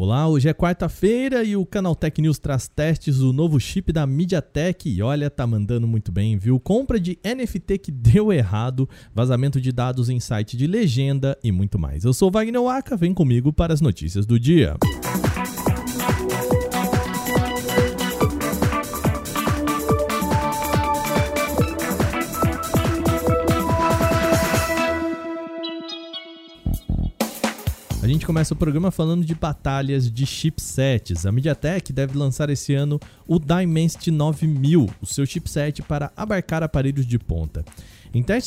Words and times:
Olá, 0.00 0.28
hoje 0.28 0.48
é 0.48 0.54
quarta-feira 0.54 1.42
e 1.42 1.56
o 1.56 1.66
Canaltech 1.66 2.22
News 2.22 2.38
traz 2.38 2.68
testes 2.68 3.18
do 3.18 3.32
novo 3.32 3.58
chip 3.58 3.92
da 3.92 4.06
MediaTek 4.06 4.88
e 4.88 5.02
olha, 5.02 5.28
tá 5.28 5.44
mandando 5.44 5.88
muito 5.88 6.12
bem, 6.12 6.38
viu? 6.38 6.60
Compra 6.60 7.00
de 7.00 7.18
NFT 7.24 7.78
que 7.78 7.90
deu 7.90 8.32
errado, 8.32 8.88
vazamento 9.12 9.60
de 9.60 9.72
dados 9.72 10.08
em 10.08 10.20
site 10.20 10.56
de 10.56 10.68
legenda 10.68 11.36
e 11.42 11.50
muito 11.50 11.80
mais. 11.80 12.04
Eu 12.04 12.14
sou 12.14 12.30
Wagner 12.30 12.62
Waka, 12.62 12.96
vem 12.96 13.12
comigo 13.12 13.52
para 13.52 13.74
as 13.74 13.80
notícias 13.80 14.24
do 14.24 14.38
dia. 14.38 14.76
A 28.08 28.10
gente 28.10 28.24
começa 28.24 28.54
o 28.54 28.56
programa 28.56 28.90
falando 28.90 29.22
de 29.22 29.34
batalhas 29.34 30.10
de 30.10 30.24
chipsets. 30.24 31.26
A 31.26 31.30
MediaTek 31.30 31.92
deve 31.92 32.16
lançar 32.16 32.48
esse 32.48 32.72
ano 32.72 32.98
o 33.26 33.38
Dimensity 33.38 34.10
9000, 34.10 34.88
o 35.02 35.04
seu 35.04 35.26
chipset 35.26 35.82
para 35.82 36.10
abarcar 36.16 36.62
aparelhos 36.62 37.04
de 37.04 37.18
ponta. 37.18 37.62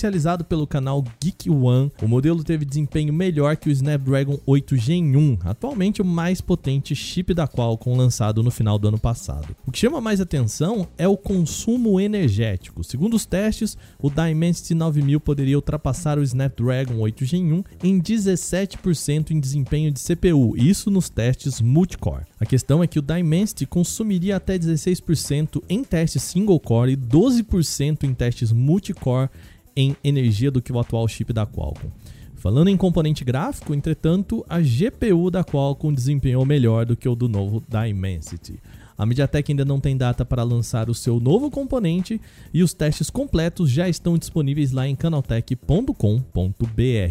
Realizado 0.01 0.43
pelo 0.43 0.65
canal 0.65 1.03
Geek 1.21 1.49
One, 1.49 1.91
o 2.01 2.07
modelo 2.07 2.43
teve 2.43 2.65
desempenho 2.65 3.13
melhor 3.13 3.55
que 3.55 3.69
o 3.69 3.71
Snapdragon 3.71 4.39
8 4.45 4.75
Gen 4.77 5.15
1, 5.15 5.39
atualmente 5.43 6.01
o 6.01 6.05
mais 6.05 6.41
potente 6.41 6.95
chip 6.95 7.33
da 7.33 7.47
Qualcomm 7.47 7.95
lançado 7.95 8.41
no 8.41 8.49
final 8.49 8.79
do 8.79 8.87
ano 8.87 8.99
passado. 8.99 9.55
O 9.65 9.71
que 9.71 9.79
chama 9.79 10.01
mais 10.01 10.19
atenção 10.19 10.87
é 10.97 11.07
o 11.07 11.17
consumo 11.17 11.99
energético. 11.99 12.83
Segundo 12.83 13.13
os 13.15 13.25
testes, 13.25 13.77
o 14.01 14.09
Dimensity 14.09 14.73
9000 14.73 15.19
poderia 15.19 15.57
ultrapassar 15.57 16.17
o 16.17 16.23
Snapdragon 16.23 16.99
8 16.99 17.25
Gen 17.25 17.53
1 17.53 17.63
em 17.83 18.01
17% 18.01 19.31
em 19.31 19.39
desempenho 19.39 19.91
de 19.91 19.99
CPU, 19.99 20.55
isso 20.57 20.89
nos 20.89 21.09
testes 21.09 21.61
multicore. 21.61 22.25
A 22.39 22.45
questão 22.45 22.83
é 22.83 22.87
que 22.87 22.99
o 22.99 23.01
Dimensity 23.01 23.65
consumiria 23.65 24.37
até 24.37 24.57
16% 24.57 25.61
em 25.69 25.83
testes 25.83 26.23
single 26.23 26.59
core 26.59 26.93
e 26.93 26.97
12% 26.97 28.03
em 28.03 28.13
testes 28.13 28.51
multicore 28.51 29.29
em 29.75 29.95
energia 30.03 30.51
do 30.51 30.61
que 30.61 30.71
o 30.71 30.79
atual 30.79 31.07
chip 31.07 31.31
da 31.33 31.45
Qualcomm. 31.45 31.91
Falando 32.35 32.69
em 32.69 32.77
componente 32.77 33.23
gráfico, 33.23 33.73
entretanto, 33.73 34.43
a 34.49 34.59
GPU 34.59 35.29
da 35.29 35.43
Qualcomm 35.43 35.93
desempenhou 35.93 36.45
melhor 36.45 36.85
do 36.85 36.97
que 36.97 37.07
o 37.07 37.15
do 37.15 37.29
novo 37.29 37.63
Dimensity. 37.69 38.59
A 38.97 39.05
MediaTek 39.05 39.51
ainda 39.51 39.65
não 39.65 39.79
tem 39.79 39.97
data 39.97 40.23
para 40.23 40.43
lançar 40.43 40.89
o 40.89 40.93
seu 40.93 41.19
novo 41.19 41.49
componente 41.49 42.21
e 42.53 42.61
os 42.61 42.73
testes 42.73 43.09
completos 43.09 43.69
já 43.69 43.89
estão 43.89 44.17
disponíveis 44.17 44.71
lá 44.71 44.87
em 44.87 44.95
canaltech.com.br. 44.95 45.95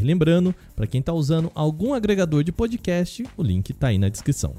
Lembrando, 0.03 0.55
para 0.77 0.87
quem 0.87 1.01
está 1.01 1.13
usando 1.13 1.51
algum 1.55 1.93
agregador 1.93 2.45
de 2.45 2.53
podcast, 2.53 3.25
o 3.37 3.43
link 3.43 3.71
está 3.71 3.89
aí 3.89 3.99
na 3.99 4.09
descrição. 4.09 4.55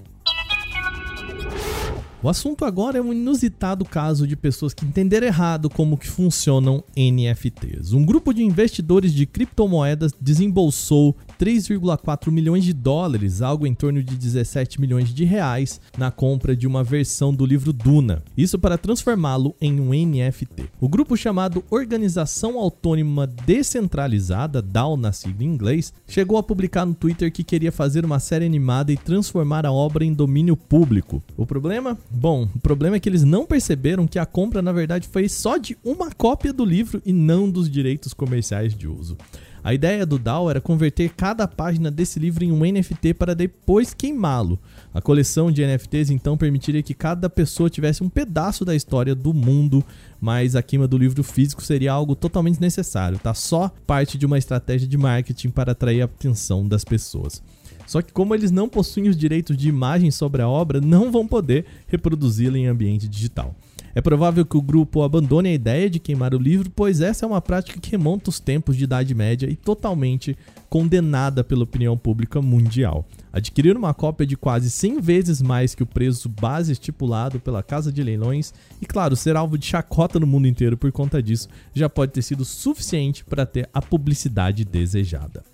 O 2.23 2.29
assunto 2.29 2.65
agora 2.65 2.99
é 2.99 3.01
um 3.01 3.11
inusitado 3.11 3.83
caso 3.83 4.27
de 4.27 4.35
pessoas 4.35 4.75
que 4.75 4.85
entenderam 4.85 5.25
errado 5.25 5.71
como 5.71 5.97
que 5.97 6.07
funcionam 6.07 6.83
NFTs. 6.95 7.93
Um 7.93 8.05
grupo 8.05 8.31
de 8.31 8.43
investidores 8.43 9.11
de 9.11 9.25
criptomoedas 9.25 10.13
desembolsou 10.21 11.17
3,4 11.39 12.29
milhões 12.29 12.63
de 12.63 12.73
dólares, 12.73 13.41
algo 13.41 13.65
em 13.65 13.73
torno 13.73 14.03
de 14.03 14.15
17 14.15 14.79
milhões 14.79 15.11
de 15.11 15.23
reais, 15.23 15.81
na 15.97 16.11
compra 16.11 16.55
de 16.55 16.67
uma 16.67 16.83
versão 16.83 17.33
do 17.33 17.43
livro 17.43 17.73
Duna. 17.73 18.21
Isso 18.37 18.59
para 18.59 18.77
transformá-lo 18.77 19.55
em 19.59 19.79
um 19.79 19.89
NFT. 19.89 20.65
O 20.79 20.87
grupo 20.87 21.17
chamado 21.17 21.63
Organização 21.71 22.59
Autônoma 22.59 23.25
Descentralizada, 23.25 24.61
DAO 24.61 24.95
na 24.95 25.11
sigla 25.11 25.43
em 25.43 25.47
inglês, 25.47 25.91
chegou 26.07 26.37
a 26.37 26.43
publicar 26.43 26.85
no 26.85 26.93
Twitter 26.93 27.31
que 27.31 27.43
queria 27.43 27.71
fazer 27.71 28.05
uma 28.05 28.19
série 28.19 28.45
animada 28.45 28.91
e 28.91 28.97
transformar 28.97 29.65
a 29.65 29.71
obra 29.71 30.05
em 30.05 30.13
domínio 30.13 30.55
público. 30.55 31.23
O 31.35 31.47
problema? 31.47 31.97
Bom, 32.13 32.47
o 32.53 32.59
problema 32.59 32.97
é 32.97 32.99
que 32.99 33.07
eles 33.07 33.23
não 33.23 33.45
perceberam 33.45 34.05
que 34.05 34.19
a 34.19 34.25
compra 34.25 34.61
na 34.61 34.71
verdade 34.71 35.07
foi 35.07 35.29
só 35.29 35.57
de 35.57 35.77
uma 35.83 36.11
cópia 36.11 36.51
do 36.51 36.65
livro 36.65 37.01
e 37.05 37.13
não 37.13 37.49
dos 37.49 37.69
direitos 37.69 38.13
comerciais 38.13 38.75
de 38.75 38.87
uso. 38.87 39.17
A 39.63 39.75
ideia 39.75 40.07
do 40.07 40.17
DAO 40.17 40.49
era 40.49 40.59
converter 40.59 41.11
cada 41.15 41.47
página 41.47 41.91
desse 41.91 42.19
livro 42.19 42.43
em 42.43 42.51
um 42.51 42.61
NFT 42.61 43.13
para 43.13 43.35
depois 43.35 43.93
queimá-lo. 43.93 44.59
A 44.91 44.99
coleção 44.99 45.51
de 45.51 45.63
NFTs 45.63 46.09
então 46.09 46.35
permitiria 46.35 46.81
que 46.81 46.95
cada 46.95 47.29
pessoa 47.29 47.69
tivesse 47.69 48.03
um 48.03 48.09
pedaço 48.09 48.65
da 48.65 48.75
história 48.75 49.13
do 49.13 49.33
mundo, 49.33 49.85
mas 50.19 50.55
a 50.55 50.63
queima 50.63 50.87
do 50.87 50.97
livro 50.97 51.23
físico 51.23 51.63
seria 51.63 51.93
algo 51.93 52.15
totalmente 52.15 52.59
necessário, 52.59 53.19
tá? 53.19 53.35
Só 53.35 53.71
parte 53.85 54.17
de 54.17 54.25
uma 54.25 54.39
estratégia 54.39 54.87
de 54.87 54.97
marketing 54.97 55.51
para 55.51 55.73
atrair 55.73 56.01
a 56.01 56.05
atenção 56.05 56.67
das 56.67 56.83
pessoas. 56.83 57.43
Só 57.85 58.01
que 58.01 58.11
como 58.11 58.33
eles 58.33 58.49
não 58.49 58.67
possuem 58.67 59.09
os 59.09 59.17
direitos 59.17 59.55
de 59.55 59.69
imagem 59.69 60.09
sobre 60.09 60.41
a 60.41 60.49
obra, 60.49 60.81
não 60.81 61.11
vão 61.11 61.27
poder 61.27 61.65
reproduzi-la 61.87 62.57
em 62.57 62.65
ambiente 62.65 63.07
digital. 63.07 63.53
É 63.93 64.01
provável 64.01 64.45
que 64.45 64.57
o 64.57 64.61
grupo 64.61 65.03
abandone 65.03 65.49
a 65.49 65.53
ideia 65.53 65.89
de 65.89 65.99
queimar 65.99 66.33
o 66.33 66.39
livro, 66.39 66.71
pois 66.73 67.01
essa 67.01 67.25
é 67.25 67.27
uma 67.27 67.41
prática 67.41 67.79
que 67.79 67.91
remonta 67.91 68.29
os 68.29 68.39
tempos 68.39 68.77
de 68.77 68.85
Idade 68.85 69.13
Média 69.13 69.49
e 69.49 69.55
totalmente 69.55 70.37
condenada 70.69 71.43
pela 71.43 71.63
opinião 71.63 71.97
pública 71.97 72.41
mundial. 72.41 73.05
Adquirir 73.33 73.75
uma 73.75 73.93
cópia 73.93 74.25
de 74.25 74.37
quase 74.37 74.69
100 74.69 75.01
vezes 75.01 75.41
mais 75.41 75.75
que 75.75 75.83
o 75.83 75.85
preço 75.85 76.29
base 76.29 76.71
estipulado 76.71 77.39
pela 77.39 77.61
Casa 77.61 77.91
de 77.91 78.01
Leilões 78.01 78.53
e, 78.81 78.85
claro, 78.85 79.15
ser 79.15 79.35
alvo 79.35 79.57
de 79.57 79.65
chacota 79.65 80.19
no 80.19 80.27
mundo 80.27 80.47
inteiro 80.47 80.77
por 80.77 80.91
conta 80.91 81.21
disso 81.21 81.49
já 81.73 81.89
pode 81.89 82.13
ter 82.13 82.21
sido 82.21 82.45
suficiente 82.45 83.25
para 83.25 83.45
ter 83.45 83.69
a 83.73 83.81
publicidade 83.81 84.63
desejada. 84.63 85.50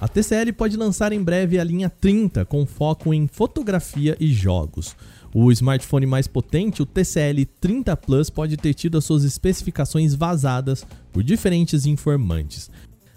A 0.00 0.08
TCL 0.08 0.54
pode 0.54 0.78
lançar 0.78 1.12
em 1.12 1.22
breve 1.22 1.58
a 1.58 1.64
linha 1.64 1.90
30 1.90 2.46
com 2.46 2.64
foco 2.64 3.12
em 3.12 3.26
fotografia 3.26 4.16
e 4.18 4.32
jogos. 4.32 4.96
O 5.34 5.52
smartphone 5.52 6.06
mais 6.06 6.26
potente, 6.26 6.80
o 6.80 6.86
TCL 6.86 7.44
30 7.60 7.94
Plus, 7.98 8.30
pode 8.30 8.56
ter 8.56 8.72
tido 8.72 8.96
as 8.96 9.04
suas 9.04 9.24
especificações 9.24 10.14
vazadas 10.14 10.86
por 11.12 11.22
diferentes 11.22 11.84
informantes. 11.84 12.70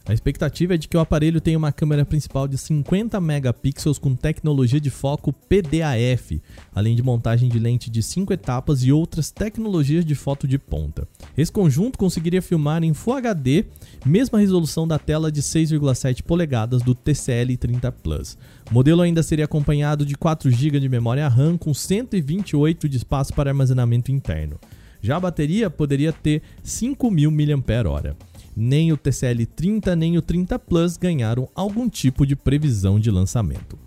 A 0.05 0.13
expectativa 0.13 0.75
é 0.75 0.77
de 0.77 0.89
que 0.89 0.97
o 0.97 0.99
aparelho 0.99 1.39
tenha 1.39 1.57
uma 1.57 1.71
câmera 1.71 2.03
principal 2.03 2.45
de 2.45 2.57
50 2.57 3.21
megapixels 3.21 3.97
com 3.97 4.13
tecnologia 4.13 4.79
de 4.79 4.89
foco 4.89 5.31
PDAF, 5.31 6.41
além 6.75 6.93
de 6.93 7.01
montagem 7.01 7.47
de 7.47 7.57
lente 7.57 7.89
de 7.89 8.03
5 8.03 8.33
etapas 8.33 8.83
e 8.83 8.91
outras 8.91 9.31
tecnologias 9.31 10.03
de 10.03 10.13
foto 10.13 10.45
de 10.45 10.59
ponta. 10.59 11.07
Esse 11.37 11.49
conjunto 11.49 11.97
conseguiria 11.97 12.41
filmar 12.41 12.83
em 12.83 12.93
Full 12.93 13.13
HD, 13.13 13.63
mesma 14.05 14.39
resolução 14.39 14.85
da 14.85 14.99
tela 14.99 15.31
de 15.31 15.41
6,7 15.41 16.21
polegadas 16.21 16.81
do 16.81 16.93
TCL 16.93 17.55
30 17.57 17.89
Plus. 17.93 18.37
O 18.69 18.73
modelo 18.73 19.01
ainda 19.01 19.23
seria 19.23 19.45
acompanhado 19.45 20.05
de 20.05 20.15
4 20.15 20.51
GB 20.51 20.81
de 20.81 20.89
memória 20.89 21.29
RAM 21.29 21.57
com 21.57 21.73
128 21.73 22.89
de 22.89 22.97
espaço 22.97 23.33
para 23.33 23.51
armazenamento 23.51 24.11
interno. 24.11 24.59
Já 25.01 25.15
a 25.15 25.21
bateria 25.21 25.69
poderia 25.69 26.11
ter 26.11 26.41
5.000 26.61 27.31
mAh 27.31 28.15
nem 28.55 28.91
o 28.91 28.97
TCL 28.97 29.45
30 29.45 29.95
nem 29.95 30.17
o 30.17 30.21
30 30.21 30.57
Plus 30.59 30.97
ganharam 30.97 31.49
algum 31.55 31.89
tipo 31.89 32.25
de 32.25 32.35
previsão 32.35 32.99
de 32.99 33.09
lançamento. 33.09 33.77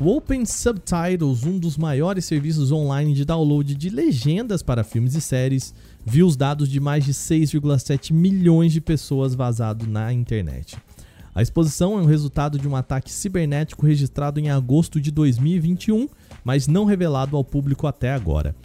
O 0.00 0.16
Open 0.16 0.44
Subtitles, 0.44 1.44
um 1.44 1.58
dos 1.58 1.76
maiores 1.76 2.24
serviços 2.24 2.72
online 2.72 3.14
de 3.14 3.24
download 3.24 3.72
de 3.72 3.88
legendas 3.88 4.60
para 4.60 4.82
filmes 4.82 5.14
e 5.14 5.20
séries, 5.20 5.72
viu 6.04 6.26
os 6.26 6.36
dados 6.36 6.68
de 6.68 6.80
mais 6.80 7.04
de 7.04 7.12
6,7 7.12 8.12
milhões 8.12 8.72
de 8.72 8.80
pessoas 8.80 9.32
vazados 9.32 9.86
na 9.86 10.12
internet. 10.12 10.76
A 11.34 11.40
exposição 11.40 11.98
é 11.98 12.02
um 12.02 12.06
resultado 12.06 12.58
de 12.58 12.66
um 12.66 12.74
ataque 12.74 13.12
cibernético 13.12 13.86
registrado 13.86 14.40
em 14.40 14.50
agosto 14.50 15.00
de 15.00 15.10
2021, 15.10 16.08
mas 16.44 16.66
não 16.66 16.84
revelado 16.84 17.36
ao 17.36 17.44
público 17.44 17.86
até 17.86 18.12
agora. 18.12 18.56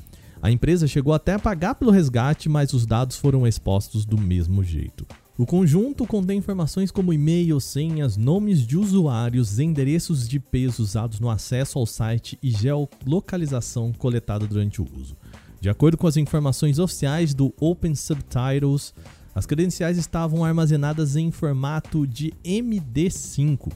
A 0.41 0.51
empresa 0.51 0.87
chegou 0.87 1.13
até 1.13 1.33
a 1.33 1.39
pagar 1.39 1.75
pelo 1.75 1.91
resgate, 1.91 2.47
mas 2.47 2.73
os 2.73 2.85
dados 2.85 3.17
foram 3.17 3.47
expostos 3.47 4.05
do 4.05 4.17
mesmo 4.17 4.63
jeito. 4.63 5.05
O 5.37 5.45
conjunto 5.45 6.05
contém 6.05 6.39
informações 6.39 6.89
como 6.89 7.13
e-mail, 7.13 7.59
senhas, 7.59 8.17
nomes 8.17 8.65
de 8.65 8.75
usuários, 8.75 9.59
endereços 9.59 10.27
de 10.27 10.37
IPs 10.37 10.79
usados 10.79 11.19
no 11.19 11.29
acesso 11.29 11.77
ao 11.77 11.85
site 11.85 12.39
e 12.41 12.49
geolocalização 12.49 13.93
coletada 13.93 14.47
durante 14.47 14.81
o 14.81 14.87
uso. 14.99 15.15
De 15.61 15.69
acordo 15.69 15.97
com 15.97 16.07
as 16.07 16.17
informações 16.17 16.79
oficiais 16.79 17.33
do 17.33 17.53
Open 17.59 17.93
Subtitles, 17.93 18.93
as 19.35 19.45
credenciais 19.45 19.97
estavam 19.99 20.43
armazenadas 20.43 21.15
em 21.15 21.29
formato 21.29 22.07
de 22.07 22.33
MD5, 22.43 23.71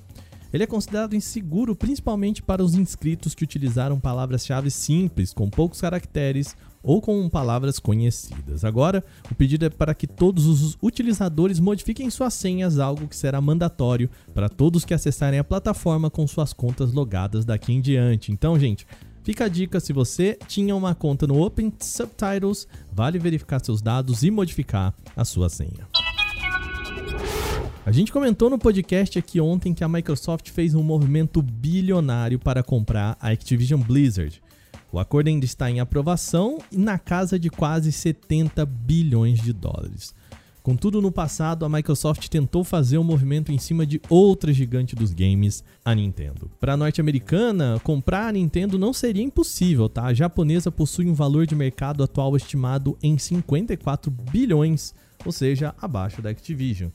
ele 0.54 0.64
é 0.64 0.68
considerado 0.68 1.16
inseguro 1.16 1.76
principalmente 1.76 2.42
para 2.42 2.64
os 2.64 2.76
inscritos 2.76 3.34
que 3.34 3.44
utilizaram 3.44 4.00
palavras-chave 4.00 4.70
simples, 4.70 5.34
com 5.34 5.50
poucos 5.50 5.82
caracteres 5.82 6.56
ou 6.84 7.02
com 7.02 7.30
palavras 7.30 7.80
conhecidas. 7.80 8.66
Agora, 8.66 9.04
o 9.30 9.36
pedido 9.36 9.66
é 9.66 9.70
para 9.70 9.94
que 9.94 10.08
todos 10.08 10.48
os 10.48 10.78
utilizadores 10.82 11.60
modifiquem 11.60 12.10
suas 12.10 12.34
senhas, 12.34 12.80
algo 12.80 13.08
que 13.08 13.16
será 13.16 13.40
mandatório 13.40 14.10
para 14.34 14.50
todos 14.50 14.84
que 14.84 14.94
acessarem 14.94 15.40
a 15.40 15.44
plataforma 15.44 16.10
com 16.10 16.26
suas 16.26 16.54
contas 16.54 16.92
logadas 16.92 17.46
daqui 17.46 17.74
em 17.74 17.82
diante. 17.82 18.32
Então, 18.32 18.60
gente, 18.60 18.86
Fica 19.24 19.46
a 19.46 19.48
dica: 19.48 19.80
se 19.80 19.94
você 19.94 20.38
tinha 20.48 20.76
uma 20.76 20.96
conta 20.96 21.28
no 21.28 21.42
Open 21.42 21.72
Subtitles, 21.80 22.68
vale 22.92 23.20
verificar 23.20 23.64
seus 23.64 23.82
dados 23.82 24.24
e 24.24 24.32
modificar 24.32 24.96
a 25.16 25.24
sua 25.24 25.50
senha. 25.50 26.01
A 27.84 27.92
gente 27.92 28.12
comentou 28.12 28.48
no 28.48 28.60
podcast 28.60 29.18
aqui 29.18 29.42
ontem 29.42 29.74
que 29.74 29.84
a 29.84 29.90
Microsoft 29.90 30.52
fez 30.52 30.76
um 30.76 30.84
movimento 30.84 31.42
bilionário 31.42 32.38
para 32.38 32.62
comprar 32.62 33.18
a 33.20 33.30
Activision 33.30 33.82
Blizzard. 33.82 34.40
O 34.92 35.00
acordo 35.00 35.30
ainda 35.30 35.46
está 35.46 35.70
em 35.70 35.80
aprovação 35.80 36.60
e 36.72 36.78
na 36.78 37.00
casa 37.00 37.40
de 37.40 37.50
quase 37.50 37.92
70 37.92 38.64
bilhões 38.68 39.42
de 39.42 39.52
dólares. 39.52 40.14
Contudo, 40.62 41.02
no 41.02 41.12
passado, 41.12 41.66
a 41.66 41.70
Microsoft 41.70 42.28
tentou 42.28 42.64
fazer 42.64 43.00
um 43.00 43.04
movimento 43.04 43.52
em 43.52 43.58
cima 43.58 43.84
de 43.84 44.00
outra 44.08 44.54
gigante 44.54 44.96
dos 44.96 45.12
games, 45.12 45.64
a 45.84 45.96
Nintendo. 45.96 46.52
Para 46.60 46.74
a 46.74 46.78
norte-americana, 46.78 47.82
comprar 47.84 48.28
a 48.28 48.32
Nintendo 48.32 48.78
não 48.78 48.94
seria 48.94 49.24
impossível, 49.24 49.90
tá? 49.90 50.06
A 50.06 50.14
japonesa 50.14 50.72
possui 50.72 51.10
um 51.10 51.16
valor 51.16 51.48
de 51.48 51.56
mercado 51.56 52.04
atual 52.04 52.38
estimado 52.38 52.96
em 53.02 53.18
54 53.18 54.12
bilhões, 54.12 54.94
ou 55.26 55.32
seja, 55.32 55.74
abaixo 55.82 56.22
da 56.22 56.30
Activision. 56.30 56.92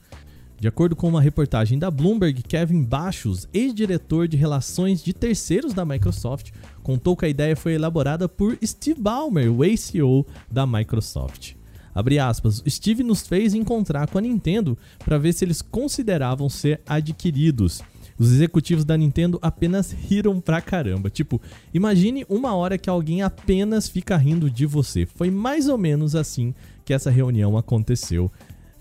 De 0.59 0.67
acordo 0.67 0.95
com 0.95 1.07
uma 1.07 1.21
reportagem 1.21 1.77
da 1.77 1.91
Bloomberg, 1.91 2.41
Kevin 2.41 2.83
Bachos, 2.83 3.47
ex-diretor 3.53 4.27
de 4.27 4.35
relações 4.35 5.03
de 5.03 5.13
terceiros 5.13 5.71
da 5.71 5.85
Microsoft, 5.85 6.49
contou 6.81 7.15
que 7.15 7.25
a 7.25 7.29
ideia 7.29 7.55
foi 7.55 7.73
elaborada 7.73 8.27
por 8.27 8.57
Steve 8.65 8.99
Ballmer, 8.99 9.51
o 9.51 9.61
ACO 9.61 10.25
da 10.49 10.65
Microsoft. 10.65 11.53
Abre 11.93 12.17
aspas, 12.17 12.63
Steve 12.67 13.03
nos 13.03 13.27
fez 13.27 13.53
encontrar 13.53 14.09
com 14.09 14.17
a 14.17 14.21
Nintendo 14.21 14.75
para 15.05 15.19
ver 15.19 15.33
se 15.33 15.45
eles 15.45 15.61
consideravam 15.61 16.49
ser 16.49 16.81
adquiridos. 16.87 17.83
Os 18.17 18.31
executivos 18.31 18.83
da 18.83 18.97
Nintendo 18.97 19.37
apenas 19.43 19.91
riram 19.91 20.41
pra 20.41 20.59
caramba. 20.59 21.07
Tipo, 21.07 21.39
imagine 21.71 22.25
uma 22.27 22.55
hora 22.55 22.79
que 22.79 22.89
alguém 22.89 23.21
apenas 23.21 23.87
fica 23.87 24.17
rindo 24.17 24.49
de 24.49 24.65
você. 24.65 25.05
Foi 25.05 25.29
mais 25.29 25.67
ou 25.67 25.77
menos 25.77 26.15
assim 26.15 26.53
que 26.83 26.95
essa 26.95 27.11
reunião 27.11 27.55
aconteceu. 27.57 28.31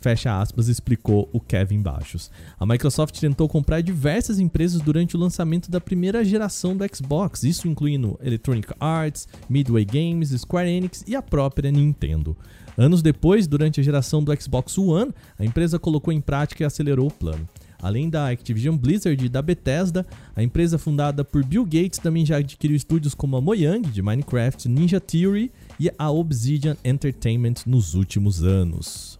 Fecha 0.06 0.40
aspas, 0.40 0.68
explicou 0.68 1.28
o 1.32 1.40
Kevin 1.40 1.82
Baixos. 1.82 2.30
A 2.60 2.64
Microsoft 2.64 3.18
tentou 3.18 3.48
comprar 3.48 3.80
diversas 3.80 4.38
empresas 4.38 4.80
durante 4.80 5.16
o 5.16 5.18
lançamento 5.18 5.68
da 5.68 5.80
primeira 5.80 6.24
geração 6.24 6.76
do 6.76 6.84
Xbox, 6.94 7.42
isso 7.42 7.66
incluindo 7.66 8.16
Electronic 8.22 8.72
Arts, 8.78 9.26
Midway 9.50 9.84
Games, 9.84 10.28
Square 10.30 10.70
Enix 10.70 11.02
e 11.08 11.16
a 11.16 11.20
própria 11.20 11.72
Nintendo. 11.72 12.36
Anos 12.78 13.02
depois, 13.02 13.48
durante 13.48 13.80
a 13.80 13.82
geração 13.82 14.22
do 14.22 14.32
Xbox 14.40 14.78
One, 14.78 15.12
a 15.36 15.44
empresa 15.44 15.76
colocou 15.76 16.14
em 16.14 16.20
prática 16.20 16.62
e 16.62 16.66
acelerou 16.66 17.08
o 17.08 17.12
plano. 17.12 17.48
Além 17.82 18.08
da 18.08 18.30
Activision 18.30 18.76
Blizzard 18.76 19.24
e 19.24 19.28
da 19.28 19.42
Bethesda, 19.42 20.06
a 20.36 20.40
empresa 20.40 20.78
fundada 20.78 21.24
por 21.24 21.44
Bill 21.44 21.64
Gates 21.64 21.98
também 21.98 22.24
já 22.24 22.36
adquiriu 22.36 22.76
estúdios 22.76 23.12
como 23.12 23.36
a 23.36 23.40
Mojang 23.40 23.90
de 23.90 24.02
Minecraft, 24.02 24.68
Ninja 24.68 25.00
Theory 25.00 25.50
e 25.80 25.90
a 25.98 26.08
Obsidian 26.12 26.76
Entertainment 26.84 27.66
nos 27.66 27.94
últimos 27.94 28.44
anos. 28.44 29.15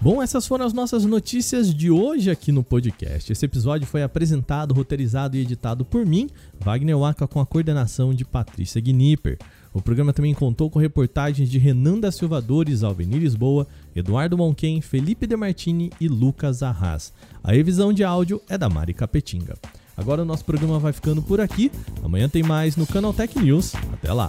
Bom, 0.00 0.22
essas 0.22 0.46
foram 0.46 0.64
as 0.64 0.72
nossas 0.72 1.04
notícias 1.04 1.74
de 1.74 1.90
hoje 1.90 2.30
aqui 2.30 2.52
no 2.52 2.62
podcast. 2.62 3.32
Esse 3.32 3.44
episódio 3.44 3.84
foi 3.84 4.00
apresentado, 4.00 4.72
roteirizado 4.72 5.36
e 5.36 5.40
editado 5.40 5.84
por 5.84 6.06
mim, 6.06 6.30
Wagner 6.60 6.96
Waka, 6.96 7.26
com 7.26 7.40
a 7.40 7.46
coordenação 7.46 8.14
de 8.14 8.24
Patrícia 8.24 8.80
Gnipper. 8.80 9.36
O 9.74 9.82
programa 9.82 10.12
também 10.12 10.32
contou 10.34 10.70
com 10.70 10.78
reportagens 10.78 11.50
de 11.50 11.58
Renan 11.58 11.98
da 11.98 12.12
Silva 12.12 12.40
Dores, 12.40 12.84
Alvenir 12.84 13.18
Lisboa, 13.18 13.66
Eduardo 13.94 14.38
Monquen, 14.38 14.80
Felipe 14.80 15.26
Demartini 15.26 15.90
e 16.00 16.06
Lucas 16.06 16.62
Arras. 16.62 17.12
A 17.42 17.50
revisão 17.50 17.92
de 17.92 18.04
áudio 18.04 18.40
é 18.48 18.56
da 18.56 18.68
Mari 18.68 18.94
Capetinga. 18.94 19.56
Agora 19.96 20.22
o 20.22 20.24
nosso 20.24 20.44
programa 20.44 20.78
vai 20.78 20.92
ficando 20.92 21.20
por 21.20 21.40
aqui. 21.40 21.72
Amanhã 22.04 22.28
tem 22.28 22.44
mais 22.44 22.76
no 22.76 22.86
Canal 22.86 23.12
Tech 23.12 23.36
News. 23.36 23.74
Até 23.92 24.12
lá! 24.12 24.28